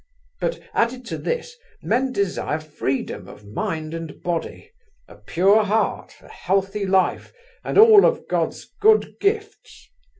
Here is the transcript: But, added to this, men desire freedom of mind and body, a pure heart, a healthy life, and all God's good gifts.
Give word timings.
But, 0.39 0.59
added 0.73 1.05
to 1.05 1.17
this, 1.19 1.55
men 1.83 2.11
desire 2.11 2.59
freedom 2.59 3.27
of 3.27 3.45
mind 3.45 3.93
and 3.93 4.19
body, 4.23 4.71
a 5.07 5.15
pure 5.17 5.63
heart, 5.63 6.15
a 6.21 6.27
healthy 6.27 6.87
life, 6.87 7.31
and 7.63 7.77
all 7.77 8.09
God's 8.27 8.65
good 8.79 9.17
gifts. 9.21 9.89